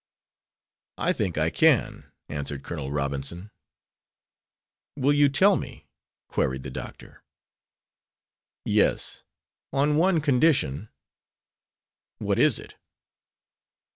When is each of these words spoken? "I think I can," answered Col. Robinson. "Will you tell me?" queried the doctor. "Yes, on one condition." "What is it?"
"I 0.97 1.13
think 1.13 1.37
I 1.37 1.51
can," 1.51 2.11
answered 2.27 2.63
Col. 2.63 2.89
Robinson. 2.91 3.51
"Will 4.95 5.13
you 5.13 5.29
tell 5.29 5.57
me?" 5.57 5.85
queried 6.27 6.63
the 6.63 6.71
doctor. 6.71 7.21
"Yes, 8.65 9.21
on 9.71 9.97
one 9.97 10.19
condition." 10.19 10.89
"What 12.17 12.39
is 12.39 12.57
it?" 12.57 12.73